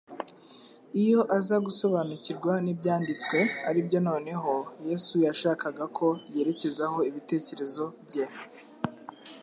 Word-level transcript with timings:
iyo 1.03 1.19
aza 1.37 1.55
gusobanukirwa 1.67 2.53
n'Ibyanditswe 2.63 3.39
aribyo 3.69 3.99
noneho 4.07 4.51
Yesu 4.87 5.13
yashakaga 5.25 5.83
ko 5.97 6.07
yerekezaho 6.35 6.99
ibitekerezo 7.09 7.85
bye! 8.07 8.25